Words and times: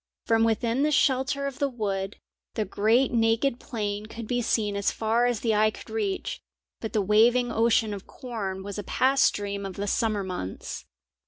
From 0.25 0.43
within 0.43 0.81
the 0.81 0.89
shelter 0.91 1.45
of 1.45 1.59
the 1.59 1.69
wood, 1.69 2.17
the 2.55 2.65
great 2.65 3.11
naked 3.11 3.59
plain 3.59 4.07
could 4.07 4.25
be 4.27 4.41
seen 4.41 4.75
as 4.75 4.89
far 4.89 5.27
as 5.27 5.41
the 5.41 5.53
eye 5.53 5.69
could 5.69 5.91
reach, 5.91 6.41
but 6.79 6.93
the 6.93 7.03
waving 7.03 7.51
ocean 7.51 7.93
of 7.93 8.07
corn 8.07 8.63
was 8.63 8.79
a 8.79 8.83
past 8.83 9.31
dream 9.35 9.63
of 9.63 9.75
the 9.75 9.85
summer 9.85 10.23
months. 10.23 10.85